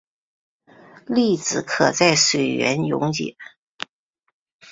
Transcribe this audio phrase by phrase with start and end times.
[1.05, 3.35] 粒子可在水源溶解。